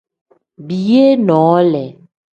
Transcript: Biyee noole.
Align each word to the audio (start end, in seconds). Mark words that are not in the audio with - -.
Biyee 0.67 1.11
noole. 1.27 1.83